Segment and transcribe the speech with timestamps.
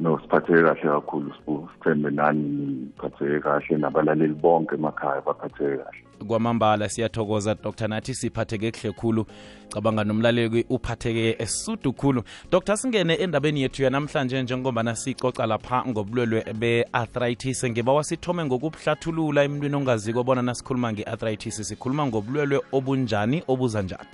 [0.00, 6.04] no siphatheke kahle kakhulu sibu sithembe nani niphatheke kahle nabalaleli bonke emakhaya baphatheke kahle.
[6.26, 7.88] Kwamambala siyathokoza dr.
[7.88, 9.26] Nathi siphatheke kuhle khulu.
[9.68, 12.22] Cabanga nomlaleli uphatheke esudu khulu.
[12.50, 17.64] Dr singene endabeni yethu yanamhlanje njengombana sicoca lapha ngobulwelwe be-arthritis.
[17.64, 21.68] Ngiba wasithome ngokubuhlathulula emntwini ongaziko bona nasikhuluma nge-arthritis.
[21.68, 24.08] Sikhuluma ngobulwelwe obunjani obuza njani?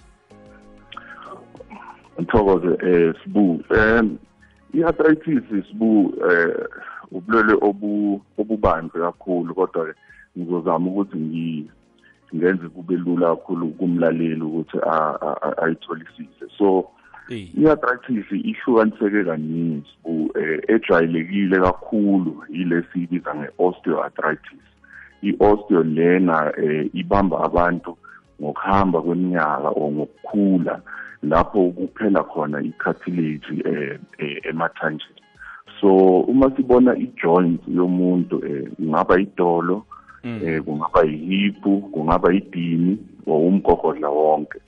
[2.27, 4.19] Thokoze um sibu um
[4.75, 6.67] i-arthritis sibu eh
[7.13, 9.95] ubulwele obu obubanzi kakhulu kodwa
[10.39, 11.71] ngizozama ukuthi
[12.35, 14.79] ngenze kube lula kakhulu kumlaleli ukuthi
[15.63, 16.47] ayitholisise.
[16.59, 16.89] So
[17.29, 20.31] i-arthritis ihlukaniseke kaningi sibu
[20.69, 24.67] ejwayelekile kakhulu ile siyibiza nge-osteoarthritis.
[25.23, 26.53] I-osteo lena
[26.93, 27.97] ibamba abantu
[28.43, 30.81] ngokuhamba kweminyaka or ngokukhula
[31.23, 33.63] lapho kuphela khona i-cartilage
[34.19, 35.21] eh emathanjeni.
[35.81, 39.85] So uma sibona i-joint yomuntu eh kungaba idolo
[40.25, 44.59] eh kungaba yihipu kungaba idini or umgogodla wonke.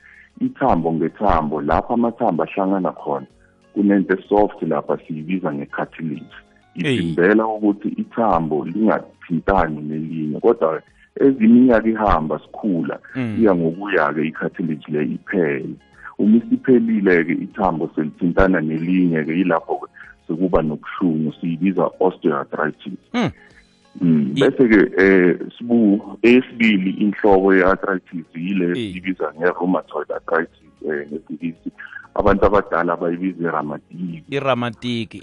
[0.40, 3.26] Ithambo ngethambo lapho amathambo ahlangana khona
[3.74, 6.36] kunento soft lapha siyibiza nge-cartilage.
[6.74, 10.82] Ivimbela ukuthi ithambo lingathintani nelinye kodwa
[11.20, 12.98] eziminyaka ihamba sikhula
[13.38, 15.74] iya ngokuya-ke i-cartilage le iphele.
[16.18, 19.86] Uma isiphelile-ke ithambo selithintana nelinye-ke yilapho-ke
[20.26, 22.98] sekuba nobuhlungu siyibiza osteoarthritis.
[24.00, 24.34] Mm.
[24.34, 31.70] Bese-ke eh sibu esibili inhlobo ye-arthritis yile siyibiza nge-rheumatoid arthritis eh ngesingisi
[32.14, 35.18] abantu abadala bayibiza iramatiki iramatiki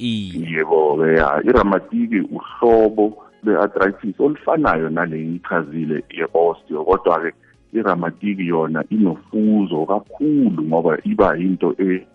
[0.51, 7.33] yebo-ke ya iramatiki uhlobo lwe-arthritis olufanayo nale ngiyichazile ye-osteo kodwa-ke
[7.73, 12.07] iramatiki yona inofuzo kakhulu ngoba iba into e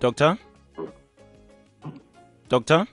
[0.00, 0.36] doctor?
[2.50, 2.86] Doctor?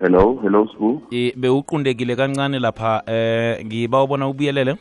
[0.00, 1.02] Hello hello sbu
[1.36, 4.76] bewuqundekile kancane lapha eh ngiba ubona ubuyelele?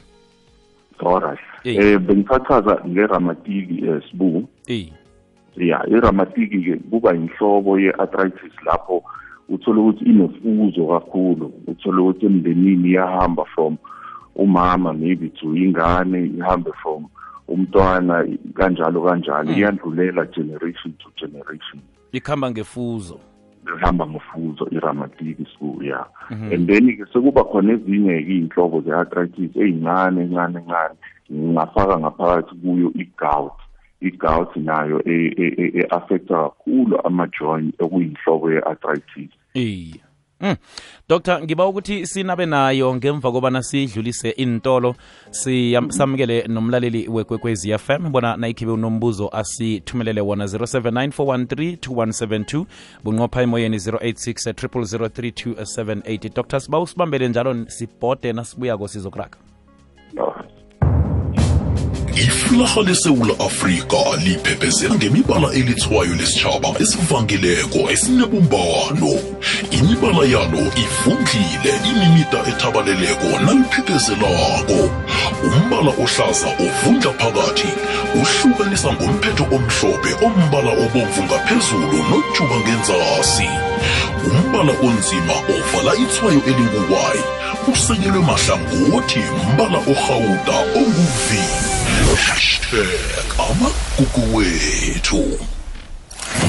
[1.06, 4.48] Alright eh bengichachaza ngeramatiki eh, sibu.
[4.68, 4.92] Eh
[5.58, 9.04] ya iramatiki ke kuba inhlobo ye-arthritis lapho
[9.52, 11.54] uthola ukuthi inofuzo kakhulu.
[11.68, 13.78] Uthola ukuthi emndenini iyahamba from
[14.36, 17.08] umama maybe to ingane ihambe from
[17.48, 19.52] umntwana kanjalo kanjalo.
[19.52, 21.82] Iyandlulela generation to generation.
[22.12, 23.20] Ikhamba ngefuzo.
[23.78, 26.06] Ihamba ngofuzo iramatiki school ya.
[26.30, 30.96] And then ke sekuba khona ezinye-ke iy'nhlobo ze-arthritis ey'ncane encane encane.
[31.32, 33.54] Ngingafaka ngaphakathi kuyo i-gout.
[34.02, 39.30] I-gout nayo e-affecta kakhulu ama-joint okuyinhlobo ye-arthritis.
[39.54, 40.56] Iya Mm.
[41.10, 44.96] Dr ngiba ukuthi sinabe nayo ngemva kobana sidlulise intolo
[45.90, 52.66] samukele nomlaleli wekwekwezi FM bona nayikhibe unombuzo asithumelele wona 0794132172
[53.04, 59.38] bunqopha emoyeni 086 0003278 Dr siba usibambele njalo sibhode nasibuyako sizokuraga
[62.16, 69.12] iflaha lesewula afrika liphephezela ngemibala elithwayo lesitshaba esivangileko esinebumbano.
[69.72, 74.80] Imibala yalo ivundlile imimida ethabaleleko naliphephezelako.
[75.44, 77.72] Umbala ohlaza ovundla phakathi
[78.20, 83.50] uhlukanisa ngomphetho omhlophe ombala obomvu ngaphezulu nojuba ngenzasi.
[84.28, 87.24] Umbala onzima ovala ithwayo elinguwayi
[87.74, 89.20] usekelwe mahlangothi
[89.54, 91.71] mbala orhawuda onguv
[92.16, 95.40] hashtag amagugu wethu.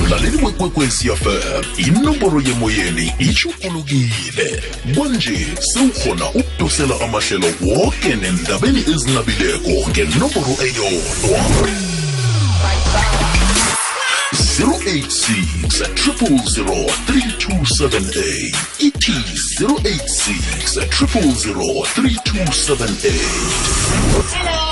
[0.00, 4.62] Mlaleli wekwekwecfm inomboro yemoyeni itshugulukile
[4.96, 11.40] kwanje sewukhona ukudosela amahlelo woke nendabeni ezinabileko ngenomboro eyodwa.
[14.32, 19.12] 086 000 3278 ithi
[19.60, 24.71] 086 000 3278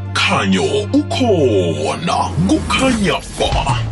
[0.31, 0.63] Umkhanyo
[0.95, 2.31] ukhona.
[2.47, 3.90] Kukhanya ba.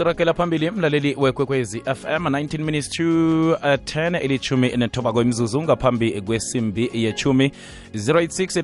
[0.00, 6.90] Sirakela phambili mlaleli wekwekwezi fm 19 minutes to uh, 10 ilithumi nethoba kwemzuzu ngaphambi kwesimbi
[6.92, 7.52] yechumi
[7.94, 8.62] 086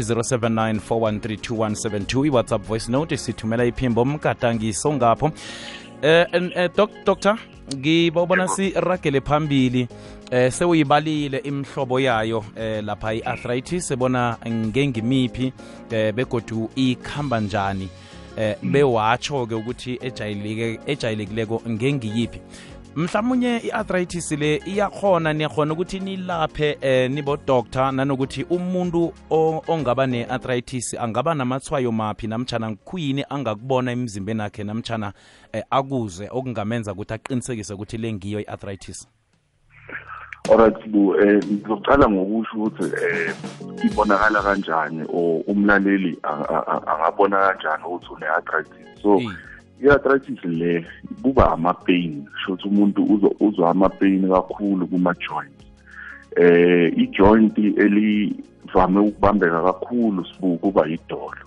[0.00, 5.30] 079 iwhatsapp voice note sithumela iphimbo mgadangiso ngapho
[6.02, 7.38] eh eh, doc doctor
[7.76, 9.88] ngibawubona siragele phambili
[10.30, 15.52] eh sewuyibalile imhlobo yayo eh lapha i-arthritis ebona ngengimiphi
[15.90, 17.88] eh begodu ikhamba njani
[18.36, 19.98] eh bewatsho ke ukuthi
[20.86, 22.40] ejayelekileko ngengiyiphi.
[22.96, 29.12] Mhlawumunye i-arthritis le iyakhona niyakhona ukuthi nilaphe eh nibo doctor nanokuthi umuntu
[29.68, 35.12] ongaba ne-arthritis angaba namathwayo maphi namtshana khuyini angakubona emzimbeni akhe namtshana
[35.52, 39.08] eh, akuze okungamenza ukuthi aqinisekise ukuthi le ngiyo i-arthritis
[40.50, 43.34] alright bu eh ngizocala ngokusho ukuthi eh
[43.84, 49.02] ibonakala kanjani or umlaleli angabona kanjani ukuthi une-arthritis?
[49.02, 49.28] So Eh.
[49.82, 50.86] i-arthritis le
[51.22, 55.52] kuba ama-pain shothi umuntu uzo- uzwa ama-pain kakhulu kuma-joint.
[56.36, 61.40] Eh i-joint elivame ukubambeka kakhulu sibu kuba idolo.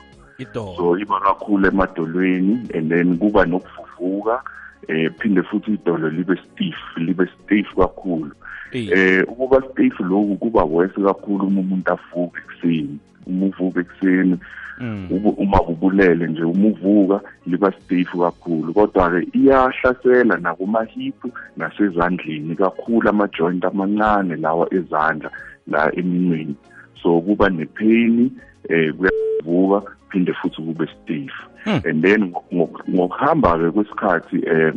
[0.78, 4.42] So iba kakhulu emadolweni and then kuba nokuvuvuka
[4.88, 8.32] eh phinde futhi idolo libe stiff libe stiff kakhulu
[8.72, 9.24] Eh.
[9.28, 12.98] ukuba stiff lokhu kuba worse kakhulu uma umuntu avuka ekuseni
[13.28, 14.38] uma uvuka ekuseni
[14.82, 15.08] Mm.
[15.38, 24.36] uma ubulele nje uma uvuka liba stiff kakhulu kodwa-ke iyahlasela nakumahipu nasezandleni kakhulu ama-joint amancane
[24.36, 25.32] lawa ezandla
[25.68, 26.56] la eminweni
[27.02, 28.30] so kuba nepain
[28.70, 31.32] eh kuyavuka phinde futhi kube stiff
[31.68, 31.82] Hmm.
[31.86, 34.74] and then ngo- ngokuhamba-ke kwesikhathi eh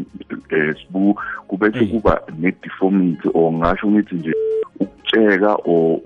[0.50, 1.14] eh sibu
[1.48, 1.90] kubese Eh.
[1.90, 4.32] kuba ne-deformity or ngasho ngithi nje
[4.80, 6.00] ukutsheka or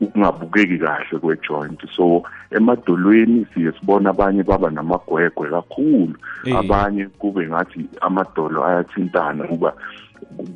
[0.00, 6.14] ukungabukeki kahle kwe-joint so emadolweni siye sibona abanye baba namagwegwe kakhulu
[6.58, 9.72] abanye kube ngathi amadolo ayathintana kuba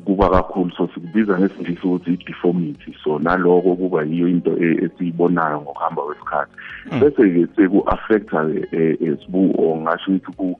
[0.05, 0.71] kuba kakhulu.
[0.77, 2.95] So sikubiza ngesingisi ukuthi i-deformity.
[3.03, 6.51] So naloko kuba yiyo into e- esiyibonayo ngokuhamba kwesikhathi.
[6.99, 8.39] Bese-ke seku-affecta
[9.25, 10.59] sibu or ngasho ukuthi ku-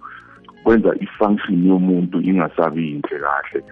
[0.63, 3.63] kwenza i-function yomuntu ingasabi yinhle kahle.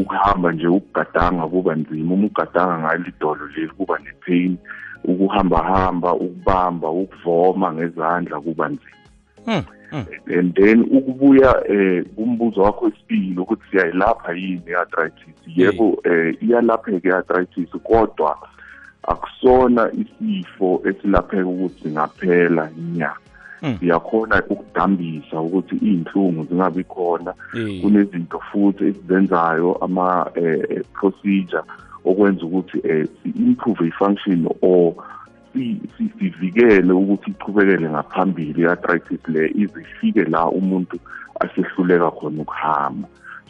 [0.00, 2.14] Ukuhamba nje ukugadanga kuba nzima.
[2.14, 4.56] Uma ugadanga ngalo idolo leli kuba ne-pain.
[5.04, 8.96] Ukuhamba hamba ukubamba ukuvoma ngezandla kuba nzima.
[9.46, 9.62] Mm, mm.
[9.92, 15.34] And then ukubuya eh kumbuzo wakho wesibili ukuthi siyayilapha yini i-arthritis?
[15.56, 18.38] Yebo eh iyalapheka i-arthritis kodwa
[19.02, 23.16] akusona isifo esilapheka ukuthi singaphela inyanga.
[23.62, 23.76] Mm.
[23.78, 27.34] siyakhona ukudambisa ukuthi iy'nhlungu zingabi khona.
[27.56, 27.80] Eh.
[27.80, 30.82] kunezinto futhi esizenzayo ama eh, eh,
[32.04, 34.94] okwenza ukuthi eh si-improve i-function or
[36.18, 40.96] sivikele ukuthi ichubekele ngaphambili i-arthritis le izifike la umuntu
[41.40, 43.08] asehluleka khona ukuhamba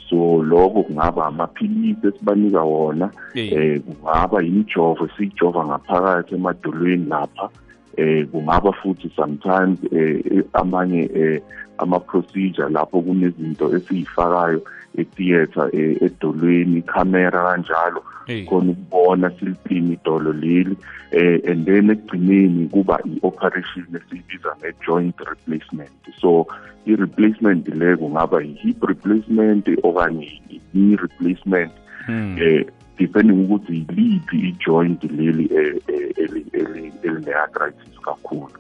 [0.09, 3.81] so lokho kungaba amaphilisi esibanika wona Eh.
[3.81, 7.49] kungaba imijovo esiyijova ngaphakathi emadolweni lapha
[7.97, 11.41] eh kungaba futhi sometimes eh amanye eh
[11.79, 14.61] ama procedure lapho kunezinto esiyifakayo
[14.99, 18.03] etheater eh, edolweni camera kanjalo
[18.49, 20.77] khona ukubona silipini idolo leli
[21.11, 26.47] eh and then ekugcineni kuba i-operation esiyibiza nge-joint replacement so
[26.87, 31.73] i-replacement le kungaba i-hip replacement okanye i-knee replacement
[32.09, 32.37] Mm.
[32.41, 32.67] eh
[32.99, 38.51] depending ukuthi yiliphi i-joint leli eh, eh, eli- eli- eline-arthritis kakhulu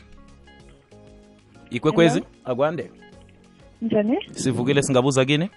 [1.70, 2.92] Ikwekwezi akwande?
[3.82, 4.18] Njani?
[4.32, 5.50] Sivukile singabuza kini?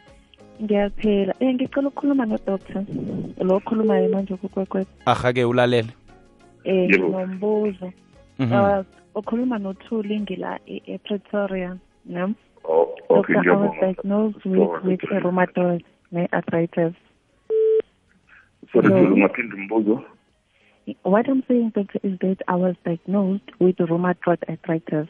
[0.62, 1.34] Ngiyaphela.
[1.40, 2.82] Um ngicela ukukhuluma nodoctor
[3.40, 4.88] lo okhulumayo manje kukwekwezi.
[5.06, 5.88] Ahake ulalele
[6.66, 7.92] um nombuzo
[8.38, 8.52] Mhm.
[8.52, 12.34] Uh, ukhuluma nothuli ngila e- e-pretoria no?
[12.64, 16.94] Oh, okay i was diagnosed with, with rheumatoid ne-arthritis
[18.72, 19.14] sorry No.
[19.14, 20.02] ungaphinde umbuzo
[21.04, 25.08] what i'm saying doctor is that i was diagnosed with rheumatoid arthritis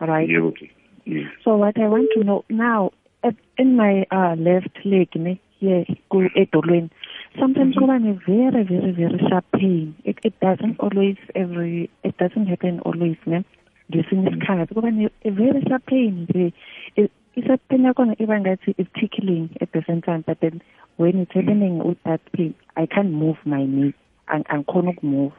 [0.00, 0.28] right?
[0.28, 0.70] Yebo okay.
[1.06, 1.30] Yes.
[1.44, 2.90] So what I want to know now,
[3.22, 6.90] at, in my uh, left leg, ne, here, go edolweni,
[7.40, 8.10] sometimes mm -hmm.
[8.10, 9.94] a very, very, very sharp pain.
[10.04, 13.44] It, it doesn't always every, it doesn't happen always, ne.
[13.90, 14.88] Ngesinye isikhathi kuba
[15.24, 16.52] a very sharp pain nje.
[16.96, 20.60] It- Isa pain yakhona iba ngathi it's tickling at the same time, but then
[20.96, 23.92] when it's happening with that pain, I can't move my knee.
[24.26, 25.32] Ang- Angikhona ukumove.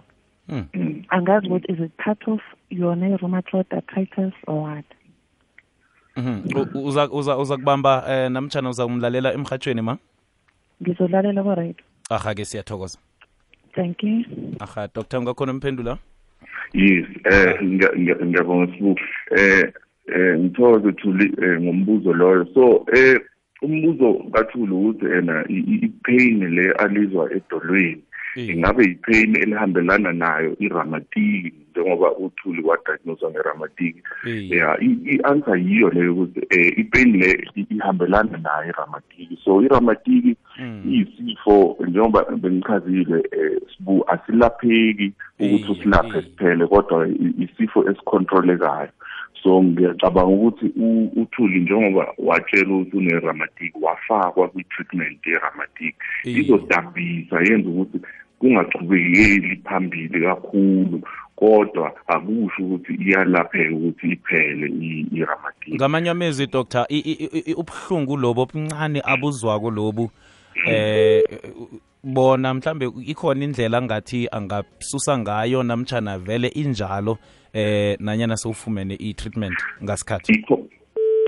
[0.50, 1.04] Mm.
[1.10, 2.40] Angazi ukuthi is it part of
[2.72, 4.86] yona rheumatoid arthritis or what?
[6.18, 6.46] Mhm.
[6.56, 9.98] U- uza uza uza kubamba eh, namtshana uza kumlalela emhathweni ma
[10.82, 11.78] Ngizolalela ko right.
[12.10, 13.00] ahake siyathokoza
[13.76, 14.24] Thank you.
[14.60, 15.98] aha dr ungakhona umphendula
[16.74, 19.00] yes eh ngiya- ngiya- ngiyabonga sibu
[19.38, 19.74] eh
[20.16, 23.20] eh ngithokoze thuli eh, ngombuzo loyo so eh
[23.62, 28.02] umbuzo kathuli ukuthi ena i-pain le alizwa edolweni
[28.36, 28.50] Eh.
[28.50, 34.52] ingabe i-pain elihambelana nayo iramatiki njengoba uthuli wadiagnoswa ngeramatiki Eh.
[34.52, 40.82] ya i- i-answer yiyo leyo ukuthi um i-pain le ihambelana nayo iramatiki so iramatiki Mm.
[40.90, 47.08] iyisifo njengoba bengichazile eh sibu asilapheki ukuthi usilaphe kuphele kodwa
[47.40, 48.90] isifo esicontrolekayo
[49.44, 50.66] so ngiyacabanga ukuthi
[51.16, 55.96] uthuli njengoba watshela ukuthi une-ramatic wafakwa kwi-treatment ye-ramatic
[56.26, 56.38] Eh.
[56.38, 58.00] izodabisa yenza ukuthi
[58.40, 61.02] kungachubekeli phambili kakhulu
[61.36, 66.48] kodwa akusho ukuthi iyalapheka ukuthi iphele i- i-ramatic ngamanye amezwi
[67.50, 70.12] i- ubuhlungu lobo obuncane abuzwako lobu
[70.66, 71.24] eh
[72.04, 77.18] bona mhlambe ikhona indlela ngathi angasusa ngayo namtshana vele injalo
[77.54, 80.34] eh nanyana sewufumene i-treatment ngasikhathi?
[80.34, 80.68] Ikho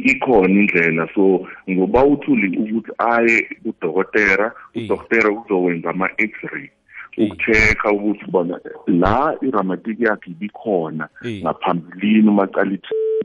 [0.03, 1.07] ikhona indlela.
[1.15, 4.83] So ngoba uthuli ukuthi aye kudokotera Eh.
[4.85, 6.69] udokotera uzowenza ama-x-ray
[7.17, 12.77] ukucheck-a ukuthi bona la iramatiki yakhe ibikhona ngaphambilini uma cala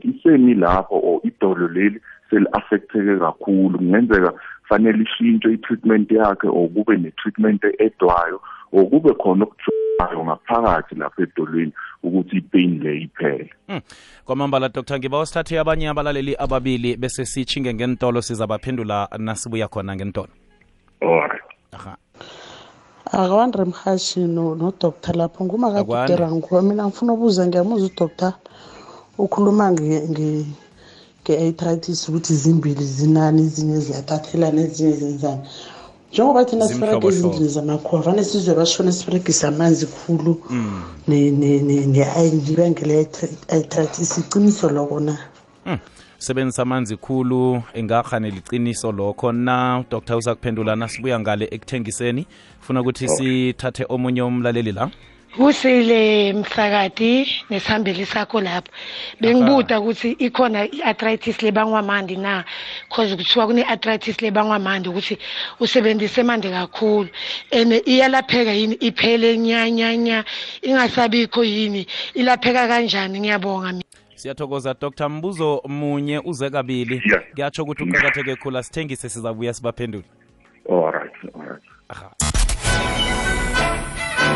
[0.03, 3.77] isemi lapho or idolo leli seli-affecteke kakhulu.
[3.77, 4.33] Kungenzeka
[4.69, 8.39] fanele ishintshe i-treatment yakhe or kube ne-treatment edwayo
[8.71, 11.71] or kube khona okujoayo ngaphakathi lapha edolweni
[12.03, 13.49] ukuthi i-pain le iphele.
[14.25, 14.97] Kwamambala dr.
[14.99, 20.29] Ngiba sithathe abanye abalaleli ababili bese sitshinge ngentolo sizabaphendula nasibuya khona ngentolo
[21.01, 21.41] alright
[21.71, 21.97] aha.
[23.05, 25.43] Akawandre mhashi no- nodoctor lapho.
[25.43, 25.53] Akwande.
[25.53, 28.33] ngumakadidera nguwa mina ngifuna ubuza ngiyamuza udoctor
[29.17, 30.45] ukhuluma nge- nge-
[31.25, 35.41] nge-arthritis ukuthi zimbili zinani ezinye ziyathathelana ezinye zenzani.
[36.11, 37.07] Njengoba thina siberega Zimhlobohlobo.
[37.27, 40.37] ezindlini zamakhuwa vane sizwe bashona siberegisa amanzi khulu
[41.07, 45.17] ne- ne- ne- ne-iron ibangele i-arthritis iciniso loko na?
[46.17, 49.83] Sebenzisa amanzi khulu ingakghane liciniso lokho na?
[49.91, 52.25] Dr uzakuphendula nasibuya ngale ekuthengiseni.
[52.61, 54.89] Funa ukuthi sithathe omunye umlaleli la?
[55.37, 58.71] Kusile msakati nesihambeli sakho lapho.
[59.21, 62.43] Bengibuda ukuthi ikhona i-arthritis lebangwa mandi na
[62.89, 65.17] cause kuthiwa kune-arthritis lebangwa mandi ukuthi
[65.59, 67.09] usebenzise mandi kakhulu.
[67.51, 68.75] And iyalapheka yini?
[68.75, 70.23] Iphele nyanyanya
[70.61, 71.87] ingasabikho yini?
[72.13, 73.19] Ilapheka kanjani?
[73.19, 73.83] Ngiyabonga mina.
[74.15, 77.01] Siyathokoza dr mbuzo munye uze kabili.
[77.05, 77.23] Yeah.
[77.33, 80.05] kuyatsho ukuthi uqakatheke khulu asithengise sizabuya sibaphendule.
[80.69, 82.14] Alright alright aha.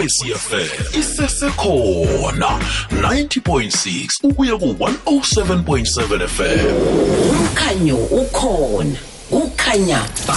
[0.00, 2.58] Ikwekwecfm isesekhona
[2.90, 6.66] 90.6 ukuya ku-107.7 fm
[7.30, 8.96] umkhanyo ukhona
[9.30, 10.36] kukhanya ba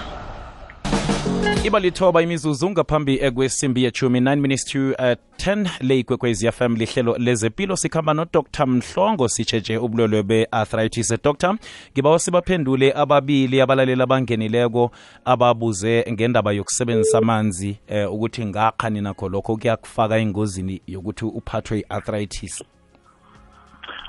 [1.65, 7.17] iba lithoba imizuzu ngaphambi ekwesimbi yechumi 9 minutes to uh, 10 le ikwekwezi fm lihlelo
[7.17, 11.13] lezempilo sikhamba nodr mhlongo sitshetshe ubulwelwe be-arthritis.
[11.23, 11.55] Dr
[11.93, 14.91] ngibawa sibaphendule ababili abalaleli abangenileko
[15.25, 22.63] ababuze ngendaba yokusebenzisa amanzi eh, ukuthi ngakhani nakho lokho kuyakufaka engozini yokuthi uphathwe i-arthritis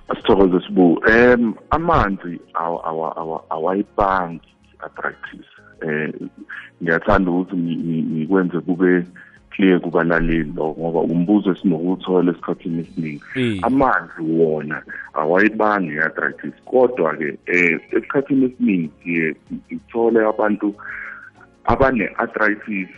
[0.09, 4.41] asithokoze sibu um amanzi awa- awa- awa- awayibangi
[4.83, 5.47] arthritis
[5.83, 6.13] eh
[6.83, 9.05] ngiyathanda ukuthi ngi- ngi- ngikwenze kube
[9.51, 13.59] clear kubalaleli lo ngoba umbuzo esinokuwuthola esikhathini esiningi Eh.
[13.63, 14.83] amanzi wona
[15.15, 19.35] awayibangi i-arthritis kodwa-ke um esikhathini esiningi siye
[19.69, 20.75] sithole abantu
[21.65, 22.89] abane-arthritis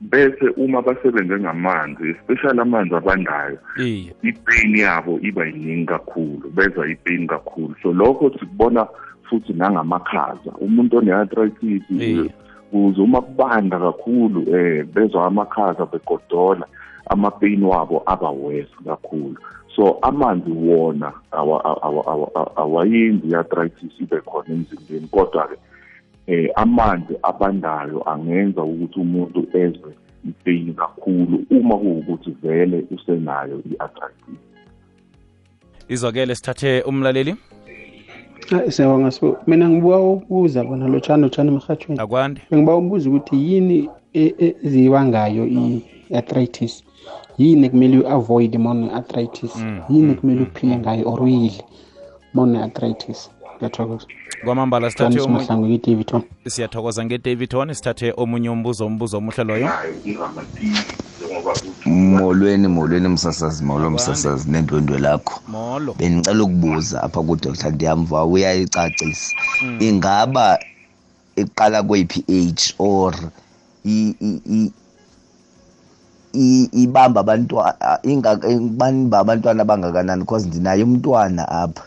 [0.00, 7.26] bese uma basebenze ngamanzi especially amanzi abandayo iye ipain yabo iba yiningi kakhulu bezwa ipain
[7.26, 7.74] kakhulu.
[7.82, 8.86] So lokho sikubona
[9.30, 10.50] futhi nangamakhaza.
[10.60, 12.30] Umuntu one-arthritis Eh.
[12.70, 16.66] kuze uma kubanda kakhulu eh bezwa amakhaza begodola
[17.10, 19.36] amapain wabo aba worse kakhulu.
[19.76, 25.56] So amanzi wona awa- awa- awa- awa- awayenzi i-arthritis ibe khona emzimbeni kodwa-ke
[26.26, 29.92] eh amanzi abandayo angenza ukuthi umuntu ezwe
[30.28, 34.40] ipain kakhulu uma kuwukuthi vele usenayo i-arthritis.
[35.88, 37.30] Izwakele sithathe umlaleli.
[37.30, 37.40] Hayi
[38.68, 42.40] siyabonga so mina ngibuka ukubuza bona lotshani lotshani emhathweni akwande.
[42.50, 46.84] Bengiba ukubuza ukuthi yini e- e- ezibangayo i-arthritis?
[47.38, 49.54] Yini ekumele u-avoid uma une-arthritis
[49.88, 51.64] yini ekumele uphile ngayo or uyidle
[52.34, 54.06] uma une-arthritis ngiyathokoza.
[54.44, 59.68] Kwamambala sithathe Johannes omunye mahlangu i-davidton siyathokoza ngedavidton sithathe omunye umbuzo umbuzo omuhle loyo.
[61.86, 65.40] Molweni molweni msasazi molo msasazi nendwendwe lakho.
[65.48, 65.94] Molo.
[65.98, 67.70] Bendicela ukubuza apha kudr.
[67.70, 69.36] Ndiyamva uyayicacisa.
[69.80, 70.58] Ingaba
[71.36, 73.14] iqala kweyiphi age or
[73.84, 74.72] i- i- i-
[76.34, 77.74] i- ibamba abantwana
[78.76, 80.20] baniba abantwana abangakanani?
[80.22, 81.82] Because ndinaye umntwana apha.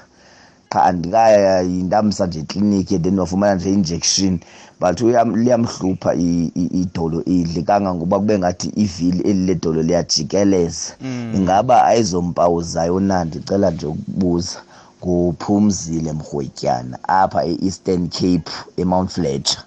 [0.71, 4.39] Qha andikaya yindamsa nje ekliniki then wafumana nje injection.
[4.79, 10.93] But uyam- liyamhlupha i- i- idolo idli kangangoba kube ngathi ivili eli ledolo liyajikeleza.
[11.36, 13.25] Ingaba ayizompawu zayo na?
[13.25, 14.60] Ndicela nje ukubuza.
[15.03, 19.63] Nguphumzile mrhwetyana apha e-eastern cape emount fletcher.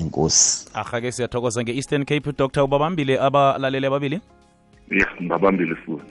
[0.00, 0.66] Enkosi.
[0.74, 4.20] Ahake siyathokoza nge-eastern cape dr ubabambile abalaleli ababili
[4.90, 6.10] ya ngibabambile futhi.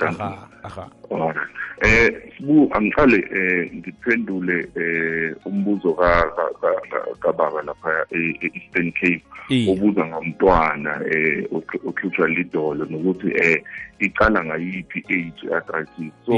[1.11, 1.49] Alright.
[1.81, 9.23] Eh sibu angiqale eh ngiphendule eh umbuzo ka ka- ka- ka- kababa lapha e-Eastern Cape.
[9.69, 13.63] Obuza ngomntwana eh okh- okhutshwa lidolo nokuthi eh
[13.99, 16.13] iqala ngayiphi age arthritis.
[16.25, 16.31] So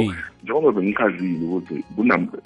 [0.43, 1.83] njengoba bengichazile ukuthi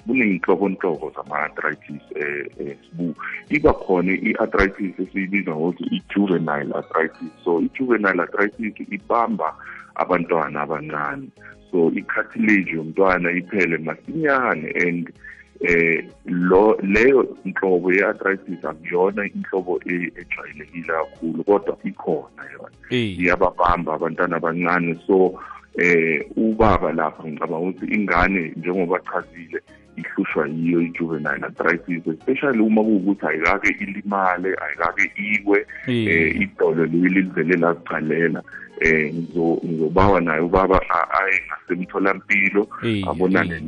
[0.06, 3.14] kuneyinhlobonhlobo zama-arthritis eh eh, sibu
[3.48, 7.32] iba khona i-arthritis esiyibiza ngokuthi i-juvenile arthritis.
[7.44, 9.54] So i-juvenile arthritis ibamba
[10.02, 11.28] abantwana abancane.
[11.70, 15.12] So i-cartilage yomntwana iphele masinyane and
[15.60, 22.76] eh lo leyo nhlobo ye-arthritis akuyona inhlobo e- ejwayelekile kakhulu kodwa ikhona yona.
[22.90, 24.98] Iyababamba abantwana abancane.
[25.06, 25.38] So
[25.78, 29.60] eh ubaba lapha ngicabanga ukuthi ingane njengoba chazile
[29.96, 37.56] ihlushwa yiyo i-juvenile arthritis especially uma kuwukuthi ayikake ilimale ayikake iwe eh idolo leli livele
[37.56, 38.42] lazicalela
[38.80, 40.80] eh ngizo- ngizobawa naye ubaba
[41.20, 42.68] aye ngasemtholampilo
[43.08, 43.60] abonane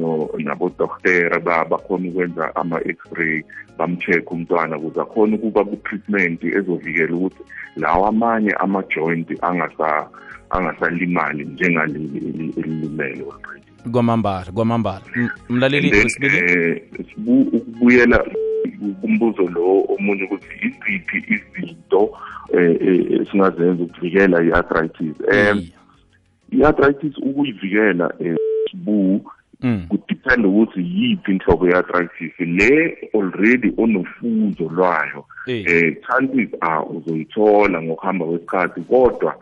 [1.40, 3.42] ba- bakhona ukwenza ama-x-ray
[3.78, 7.42] bam-check umntwana ukuze akhone ukuba ku-treatment ezovikela ukuthi
[7.76, 10.08] lawa amanye ama-joint angasa
[10.50, 15.02] angasalimali njengaleli eli- elilimele already kwamambala kwamambala.
[15.48, 15.88] Mlaleli
[16.26, 16.82] eh,
[17.26, 18.24] ukubuyela
[19.00, 22.10] kumbuzo lo omunye ukuthi iziphi izinto
[22.52, 25.16] esingazenza ukuvikela i-arthritis.
[25.32, 25.66] Um
[26.52, 28.36] i-arthritis ukuyivikela eh,
[28.70, 29.24] sibu
[29.62, 29.86] Mm.
[29.88, 32.32] kudepend ukuthi yiphi inhlobo ye-arthritis.
[32.38, 39.34] Le already onofuzo lwayo eh chances are uzoyithola ngokuhamba kwesikhathi kodwa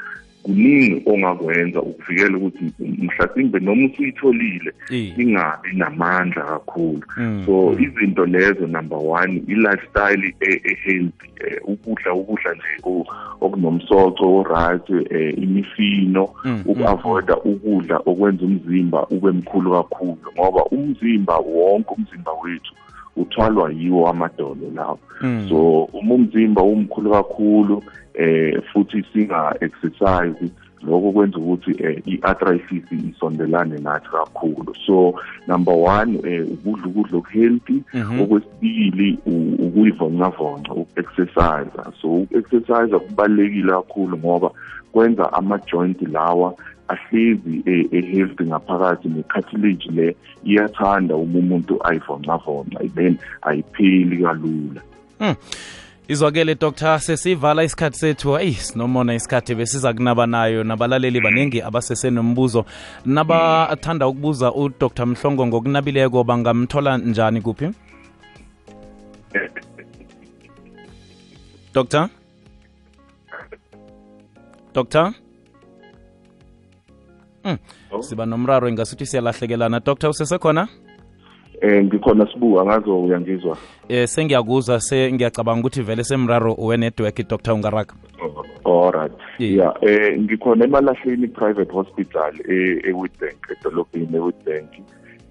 [0.43, 5.19] kuningi ongakwenza ukuvikela ukuthi mhlasimbe noma usuyitholile Eh.
[5.19, 7.03] ingabi namandla kakhulu.
[7.17, 13.07] Mm, so izinto lezo number one i-lifestyle e- e-healthy eh, ukudla ukudla nje o-
[13.41, 21.95] okunomsoco o-right eh, imifino Mm, uku-avoida ukudla okwenza umzimba ube mkhulu kakhulu ngoba umzimba wonke
[21.99, 22.75] umzimba wethu
[23.17, 25.47] uthwalwa yiwo amadolo lawo Mm.
[25.49, 27.83] so uma umzimba umkhulu kakhulu
[28.15, 30.51] eh futhi singa exercise
[30.87, 34.75] lokho kwenza ukuthi eh, i-arthritis isondelane nathi kakhulu.
[34.87, 35.15] So
[35.47, 37.83] number one eh, ukudla ukudla okuhealthy.
[37.95, 38.21] Mhm.
[38.21, 39.19] okwesibili
[39.59, 41.71] ukuyivonca-vonca uku-exercise
[42.03, 44.51] so uku-exercise kubalulekile kakhulu ngoba
[44.93, 46.55] kwenza ama-joint lawa
[46.89, 54.81] ahlezi e- e-healthy ngaphakathi ne-cartilage le iyathanda uma umuntu ayivonca-vonca then ayipheli kalula.
[56.11, 56.99] Izwakele dr.
[56.99, 58.39] Sesivala isikhathi sethu.
[58.39, 62.65] Eyi sinomona isikhathi besiza kunaba nayo nabalaleli baningi abasesenombuzo.
[63.07, 65.07] Nabathanda ukubuza udr.
[65.07, 67.71] Mhlongo ngokunabileko bangamthola njani kuphi?
[71.75, 72.09] Dr
[74.75, 75.13] dr
[77.45, 77.59] Mm.
[78.01, 79.81] siba nomraro ingasuthi siyalahlekelana.
[79.81, 80.69] Dr usesekhona
[81.61, 83.57] eh ngikhona sibuka ngazo uyangizwa
[83.89, 87.53] eh sengiyakuzwa se ngiyacabanga ukuthi vele semraro wenetwork dr.
[87.53, 87.95] Ungaraka.
[88.65, 89.75] Alright Yeah.
[89.83, 94.71] eh ngikhona emalahleni private hospital e eWitbank edolobheni e-witbank.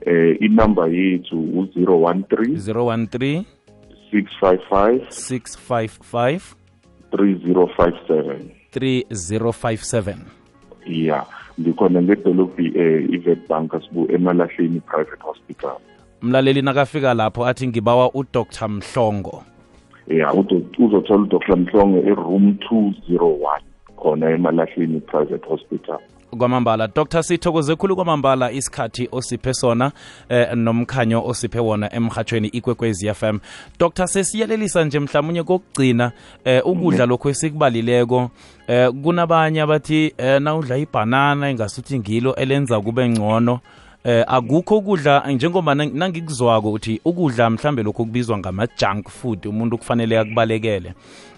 [0.05, 3.43] Eh inumber yethu u013 013
[4.11, 6.55] 655 655
[7.11, 10.15] 3057 3057
[10.85, 11.25] yeah
[11.59, 15.77] ngikhona ngedolobhi eh bank asibu emalahleni private hospital
[16.21, 19.43] mlaleli nakafika lapho athi ngibawa udr mhlongo.
[20.07, 23.59] Uzo- uzothola uDr Mhlongo eroom 201
[23.95, 25.99] khona emalahleni private hospital.
[26.37, 29.91] Kwamambala dr sithokoze khulu kwamambala isikhathi osiphe sona
[30.29, 33.39] eh, nomkhanyo osiphe wona emhathweni ikwekwezi fm
[33.79, 36.11] dr sesiyelelisa nje mhlawumunye kokugcina
[36.45, 38.29] eh, ukudla lokhu esikubalileko
[38.67, 43.59] eh, kunabanye abathi eh, nawudla ibhanana ingasuthi ngilo elenza kube ngcono
[44.03, 50.19] eh akukho ukudla njengoba nang- nangikuzwako uthi ukudla mhlambe lokho kubizwa ngama-junk food umuntu kufanele
[50.19, 50.93] akubalekele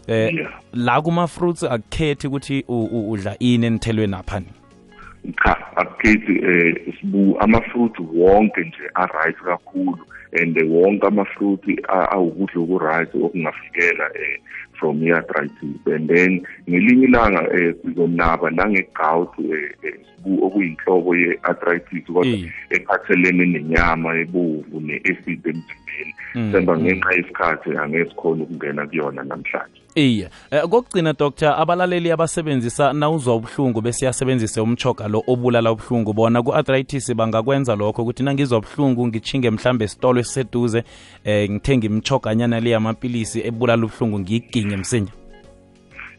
[0.08, 0.52] eh Yeah.
[0.74, 4.46] la kuma-fruits akukhethi ukuthi u- u- udla ini enithelweni aphani
[5.44, 9.98] cha akukhethi eh sibu ama-fruit wonke nje a-right kakhulu
[10.42, 14.40] and wonke ama-fruit a- awukudla oku-right okungavikela eh
[14.82, 22.26] from i-arthritis and then ngelinye ilanga eh sizonaba nange-gout eh eh, sibu okuyinhlobo ye-arthritis kodwa
[22.26, 22.50] Eh.
[22.70, 26.14] ephathelene nenyama ebovu ne-acid emzimbeni.
[26.36, 29.81] Mm, semba ngenxa yesikhathi angeke sikhona ukungena kuyona namhlanje.
[29.96, 37.16] Iye eh, kokugcina doctor abalaleli abasebenzisa nawuzwa ubuhlungu besiyasebenzise umchoga lo obulala ubuhlungu bona ku-arthritis
[37.16, 40.84] bangakwenza lokho ukuthi nangizwa ubuhlungu ngichinge mhlambe esitolo esiseduze
[41.24, 45.12] eh ngithenge imchoganyana le yamapilisi ebulala ubuhlungu ngiyiginye msinya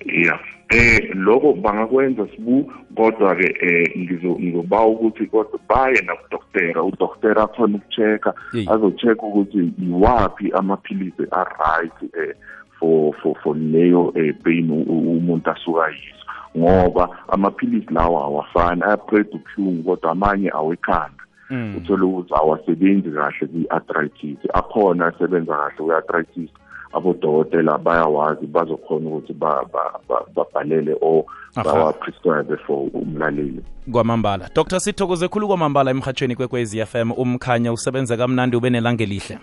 [0.06, 0.38] ya
[0.72, 7.76] eh lokho bangakwenza sibu kodwa ke eh ngizo ngizobawa ukuthi kodwa baye nakudoktera udoktera akhona
[7.76, 8.66] ukuchecka Yey.
[8.70, 12.34] azochecka ukuthi iwaphi amaphilisi a-right eh
[12.82, 16.18] for for for leyo eh pain umuntu asuka yizo
[16.58, 21.22] ngoba amaphilisi lawa awafani ayaqeda ubuhlungu kodwa amanye awekhanda.
[21.50, 21.76] Mm.
[21.76, 24.38] uthole ukuthi awasebenzi kahle kwi-arthritis.
[24.54, 26.50] Akhona asebenza kahle kwi-arthritis.
[26.92, 31.24] Abodokotela bayawazi bazokhona ukuthi ba- ba- ba- babhalele or
[31.56, 33.62] bawaprescribe for umlaleli.
[33.92, 34.48] Kwamambala.
[34.54, 39.38] Dr sithokoze khulu kwamambala emhathweni kwekwezi fm umkhanya usebenze kamnandi ube nelanga elihle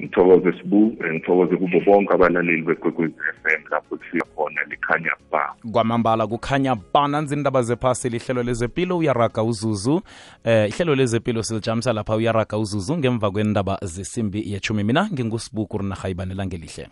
[0.00, 5.54] ngithokoze sibu ngithokoze kubo bonke abalaleli bekwekwezi FM lapho kufika khona likhanya ba.
[5.72, 10.02] Kwamambala kukhanya bananzi indaba zephasi lihlelo lezepilo uyaraga uzuzu.
[10.44, 16.56] Eh ihlelo lezepilo silijamisa lapha uyaraga uzuzu ngemva kwendaba zesimbi yechumi mina ngingusibuku rinarha ibanelanga
[16.56, 16.88] elihle